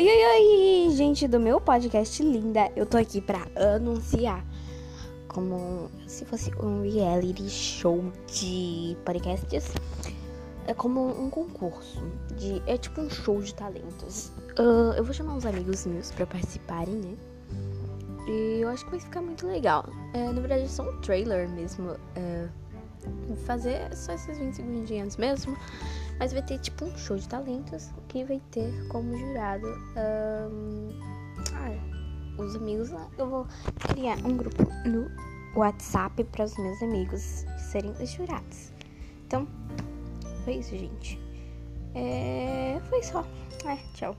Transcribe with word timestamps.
Oi, 0.00 0.06
oi, 0.06 0.86
oi, 0.86 0.96
gente 0.96 1.28
do 1.28 1.38
meu 1.38 1.60
podcast 1.60 2.22
linda. 2.22 2.72
Eu 2.74 2.86
tô 2.86 2.96
aqui 2.96 3.20
pra 3.20 3.46
anunciar 3.74 4.42
como 5.28 5.90
se 6.06 6.24
fosse 6.24 6.50
um 6.54 6.80
reality 6.90 7.46
show 7.50 8.10
de 8.26 8.96
podcasts. 9.04 9.74
É 10.66 10.72
como 10.72 11.06
um 11.06 11.28
concurso. 11.28 12.02
De, 12.34 12.62
é 12.66 12.78
tipo 12.78 13.02
um 13.02 13.10
show 13.10 13.42
de 13.42 13.54
talentos. 13.54 14.32
Uh, 14.58 14.94
eu 14.96 15.04
vou 15.04 15.12
chamar 15.12 15.34
uns 15.34 15.44
amigos 15.44 15.84
meus 15.84 16.10
pra 16.12 16.24
participarem, 16.24 16.94
né? 16.94 17.14
E 18.26 18.60
eu 18.62 18.70
acho 18.70 18.86
que 18.86 18.92
vai 18.92 19.00
ficar 19.00 19.20
muito 19.20 19.46
legal. 19.46 19.84
É, 20.14 20.32
na 20.32 20.40
verdade, 20.40 20.62
é 20.62 20.68
só 20.68 20.82
um 20.82 20.98
trailer 21.02 21.46
mesmo. 21.50 21.94
É, 22.16 22.48
fazer 23.46 23.94
só 23.96 24.12
esses 24.12 24.38
20 24.38 24.54
segundinhos 24.54 25.16
mesmo. 25.16 25.56
Mas 26.18 26.32
vai 26.32 26.42
ter 26.42 26.58
tipo 26.58 26.84
um 26.84 26.96
show 26.98 27.16
de 27.16 27.26
talentos 27.28 27.90
que 28.08 28.24
vai 28.24 28.40
ter 28.50 28.70
como 28.88 29.16
jurado 29.16 29.66
um, 29.66 30.88
ah, 31.54 32.42
os 32.42 32.56
amigos 32.56 32.90
lá. 32.90 33.08
Eu 33.16 33.28
vou 33.28 33.46
criar 33.78 34.18
um 34.18 34.36
grupo 34.36 34.64
no 34.86 35.10
WhatsApp 35.58 36.22
para 36.24 36.44
os 36.44 36.56
meus 36.58 36.82
amigos 36.82 37.44
serem 37.70 37.92
os 37.92 38.10
jurados. 38.10 38.72
Então, 39.26 39.48
foi 40.44 40.54
isso, 40.54 40.76
gente. 40.76 41.18
É, 41.94 42.80
foi 42.88 43.02
só. 43.02 43.24
É, 43.64 43.76
tchau. 43.94 44.16